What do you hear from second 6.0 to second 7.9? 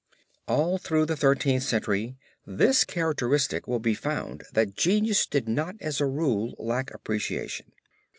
a rule lack appreciation.